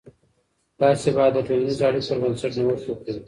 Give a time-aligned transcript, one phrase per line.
[0.79, 3.13] تاسې باید د ټولنیزو اړیکو پر بنسټ نوښت وکړئ.